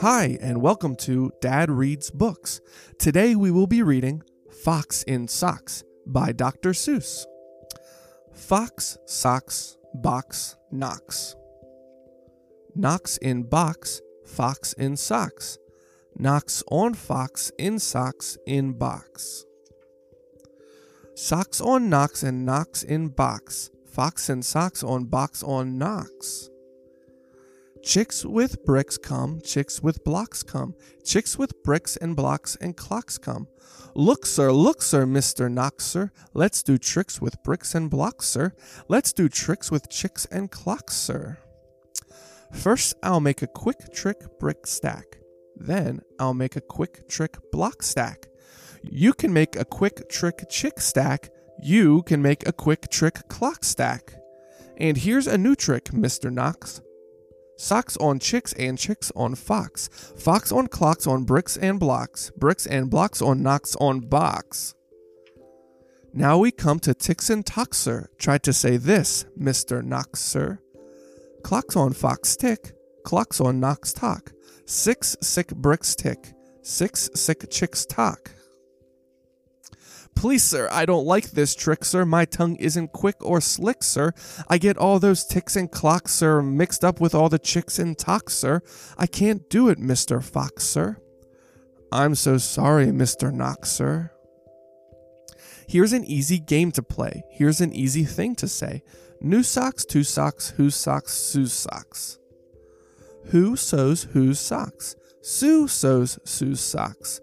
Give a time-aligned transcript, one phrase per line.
[0.00, 2.60] Hi, and welcome to Dad Reads Books.
[2.98, 4.22] Today we will be reading
[4.62, 6.72] Fox in Socks by Dr.
[6.72, 7.24] Seuss.
[8.34, 11.34] Fox, socks, box, knocks.
[12.74, 15.56] Knocks in box, fox in socks.
[16.18, 19.46] Knocks on fox in socks in box.
[21.14, 23.70] Socks on knocks and knocks in box.
[23.92, 26.48] Fox and socks on box on knocks.
[27.82, 30.74] Chicks with bricks come, chicks with blocks come,
[31.04, 33.48] chicks with bricks and blocks and clocks come.
[33.94, 35.50] Look, sir, look, sir, Mr.
[35.50, 36.10] Knox, sir.
[36.32, 38.54] Let's do tricks with bricks and blocks, sir.
[38.88, 41.38] Let's do tricks with chicks and clocks, sir.
[42.52, 45.18] First, I'll make a quick trick brick stack.
[45.56, 48.28] Then, I'll make a quick trick block stack.
[48.82, 51.30] You can make a quick trick chick stack.
[51.60, 54.14] You can make a quick trick clock stack.
[54.76, 56.32] And here's a new trick, Mr.
[56.32, 56.80] Knox.
[57.56, 59.88] Socks on chicks and chicks on fox.
[60.16, 62.32] Fox on clocks on bricks and blocks.
[62.36, 64.74] Bricks and blocks on knocks on box.
[66.12, 68.08] Now we come to ticks and tocks, sir.
[68.18, 69.82] Try to say this, Mr.
[69.82, 70.58] Knox, sir.
[71.42, 72.72] Clocks on fox tick.
[73.04, 74.32] Clocks on knocks talk.
[74.66, 76.32] Six sick bricks tick.
[76.62, 78.30] Six sick chicks talk.
[80.22, 82.06] Please, sir, I don't like this trick, sir.
[82.06, 84.12] My tongue isn't quick or slick, sir.
[84.46, 87.98] I get all those ticks and clocks, sir, mixed up with all the chicks and
[87.98, 88.62] talks, sir.
[88.96, 90.22] I can't do it, Mr.
[90.22, 90.96] Fox, sir.
[91.90, 93.32] I'm so sorry, Mr.
[93.34, 94.12] Knox, sir.
[95.66, 97.24] Here's an easy game to play.
[97.28, 98.84] Here's an easy thing to say.
[99.20, 102.20] New socks, two socks, whose socks, Sue's socks.
[103.30, 104.94] Who sews whose socks?
[105.20, 107.20] Sue sews Sue's socks.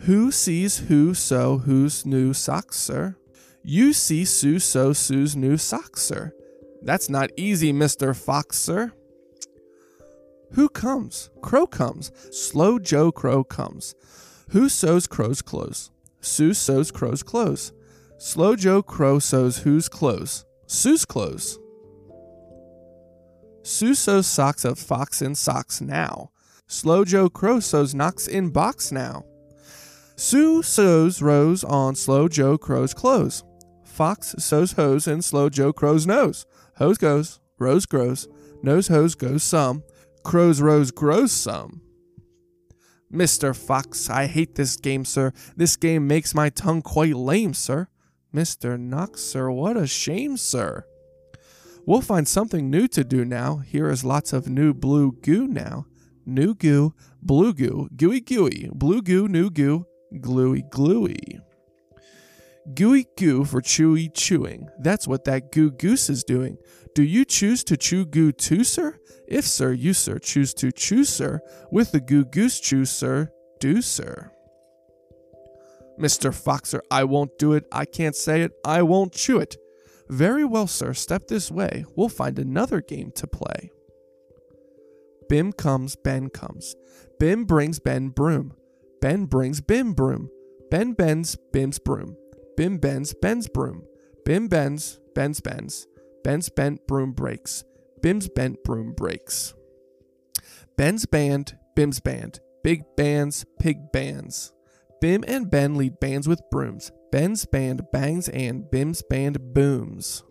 [0.00, 3.16] Who sees who sew whose new socks, sir?
[3.62, 6.32] You see Sue sew Sue's new socks, sir.
[6.82, 8.14] That's not easy, Mr.
[8.14, 8.92] Fox, sir.
[10.52, 11.30] Who comes?
[11.42, 12.12] Crow comes.
[12.30, 13.94] Slow Joe Crow comes.
[14.50, 15.90] Who sews Crow's clothes?
[16.20, 17.72] Sue sews Crow's clothes.
[18.18, 20.44] Slow Joe Crow sews whose clothes?
[20.66, 21.58] Sue's clothes.
[23.62, 26.30] Sue sews socks of Fox in socks now.
[26.68, 29.24] Slow Joe Crow sews knocks in box now.
[30.18, 33.44] Sue sews rows on Slow Joe Crow's clothes.
[33.84, 36.46] Fox sews hose in Slow Joe Crow's nose.
[36.76, 38.26] Hose goes, rose grows,
[38.62, 39.82] nose hose goes some,
[40.24, 41.82] crow's rose grows some.
[43.12, 43.54] Mr.
[43.54, 45.34] Fox, I hate this game, sir.
[45.54, 47.88] This game makes my tongue quite lame, sir.
[48.34, 48.80] Mr.
[48.80, 50.86] Knox, sir, what a shame, sir.
[51.84, 53.58] We'll find something new to do now.
[53.58, 55.86] Here is lots of new blue goo now.
[56.24, 61.40] New goo, blue goo, gooey gooey, blue goo, new goo, gluey gluey.
[62.74, 64.68] Gooey goo for chewy chewing.
[64.80, 66.58] That's what that goo goose is doing.
[66.94, 68.98] Do you choose to chew goo too, sir?
[69.28, 71.40] If, sir, you, sir, choose to chew, sir,
[71.70, 74.32] with the goo goose chew, sir, do, sir.
[75.98, 76.32] Mr.
[76.32, 77.66] Foxer, I won't do it.
[77.72, 78.52] I can't say it.
[78.64, 79.56] I won't chew it.
[80.08, 81.84] Very well, sir, step this way.
[81.96, 83.70] We'll find another game to play.
[85.28, 86.76] Bim comes, Ben comes.
[87.18, 88.54] Bim brings Ben broom.
[89.00, 90.30] Ben brings Bim broom.
[90.70, 92.16] Ben bends Bim's broom.
[92.56, 93.84] Bim bends Ben's broom.
[94.24, 95.86] Bim bends Ben's bends.
[96.24, 97.64] Ben's bent broom breaks.
[98.02, 99.54] Bim's bent broom breaks.
[100.76, 102.40] Ben's band, Bim's band.
[102.62, 104.52] Big bands, pig bands.
[105.00, 106.90] Bim and Ben lead bands with brooms.
[107.12, 110.24] Ben's band bangs and Bim's band booms.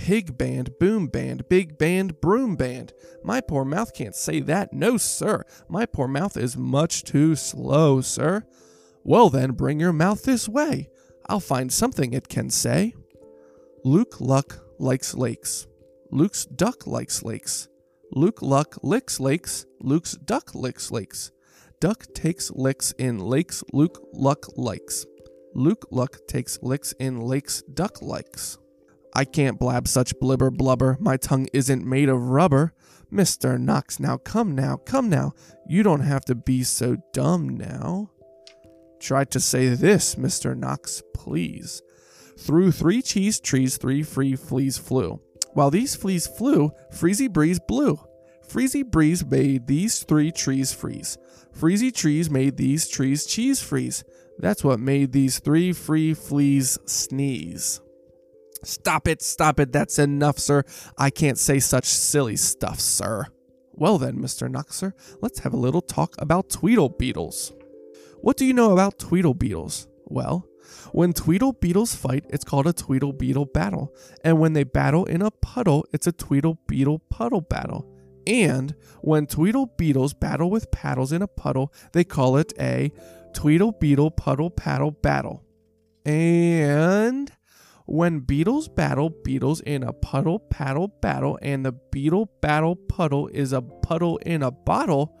[0.00, 2.94] Pig band, boom band, big band, broom band.
[3.22, 4.72] My poor mouth can't say that.
[4.72, 5.44] No, sir.
[5.68, 8.46] My poor mouth is much too slow, sir.
[9.04, 10.88] Well, then, bring your mouth this way.
[11.28, 12.94] I'll find something it can say.
[13.84, 15.66] Luke Luck likes lakes.
[16.10, 17.68] Luke's duck likes lakes.
[18.10, 19.66] Luke Luck licks lakes.
[19.80, 21.30] Luke's duck licks lakes.
[21.78, 25.04] Duck takes licks in lakes Luke Luck likes.
[25.54, 28.56] Luke Luck takes licks in lakes Duck likes.
[29.14, 30.96] I can't blab such blibber blubber.
[31.00, 32.72] My tongue isn't made of rubber.
[33.12, 33.58] Mr.
[33.60, 35.32] Knox, now come now, come now.
[35.66, 38.10] You don't have to be so dumb now.
[39.00, 40.56] Try to say this, Mr.
[40.56, 41.82] Knox, please.
[42.38, 45.20] Through three cheese trees, three free fleas flew.
[45.54, 47.98] While these fleas flew, Freezy Breeze blew.
[48.46, 51.18] Freezy Breeze made these three trees freeze.
[51.56, 54.04] Freezy trees made these trees cheese freeze.
[54.38, 57.80] That's what made these three free fleas sneeze.
[58.64, 60.64] Stop it, stop it, that's enough, sir.
[60.98, 63.26] I can't say such silly stuff, sir.
[63.72, 64.48] Well then, Mr.
[64.50, 64.92] Knoxer,
[65.22, 67.52] let's have a little talk about Tweetle Beetles.
[68.20, 69.88] What do you know about Tweetle Beetles?
[70.04, 70.46] Well,
[70.92, 73.94] When Tweetle Beetles fight, it's called a Tweetle Beetle battle.
[74.24, 77.86] And when they battle in a puddle, it's a Tweetle Beetle puddle battle.
[78.26, 82.92] And when Tweetle Beetles battle with paddles in a puddle, they call it a
[83.32, 85.42] Tweetle Beetle puddle paddle battle.
[86.04, 87.09] And
[87.90, 93.52] when beetles battle beetles in a puddle paddle battle, and the beetle battle puddle is
[93.52, 95.18] a puddle in a bottle,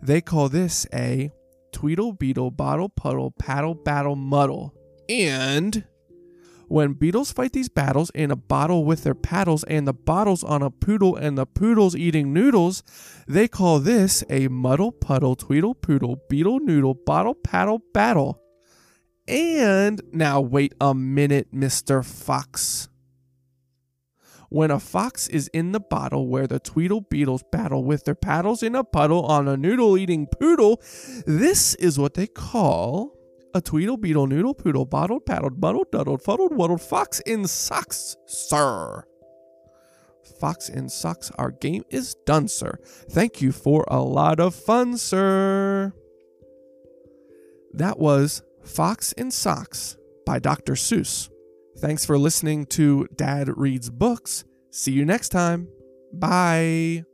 [0.00, 1.32] they call this a
[1.72, 4.72] Tweetle Beetle bottle puddle paddle battle muddle.
[5.08, 5.84] And
[6.68, 10.62] when beetles fight these battles in a bottle with their paddles and the bottle's on
[10.62, 12.84] a poodle and the poodle's eating noodles,
[13.26, 18.41] they call this a muddle puddle tweetle poodle beetle noodle bottle paddle battle.
[19.28, 22.04] And now wait a minute, Mr.
[22.04, 22.88] Fox.
[24.48, 28.62] When a fox is in the bottle where the Tweetle Beetles battle with their paddles
[28.62, 30.82] in a puddle on a noodle eating poodle,
[31.26, 33.16] this is what they call
[33.54, 39.04] a Tweetle Beetle Noodle Poodle bottled, paddled, muddled, duddled, fuddled, waddled fox in socks, sir.
[40.38, 42.78] Fox in socks, our game is done, sir.
[43.10, 45.92] Thank you for a lot of fun, sir.
[47.72, 50.74] That was Fox in Socks by Dr.
[50.74, 51.28] Seuss.
[51.78, 54.44] Thanks for listening to Dad Reads Books.
[54.70, 55.68] See you next time.
[56.12, 57.04] Bye.